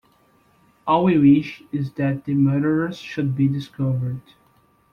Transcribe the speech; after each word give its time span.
All 0.87 1.03
we 1.03 1.19
wish 1.19 1.61
is 1.71 1.93
that 1.93 2.25
the 2.25 2.33
murderers 2.33 2.97
should 2.97 3.35
be 3.35 3.47
discovered. 3.47 4.19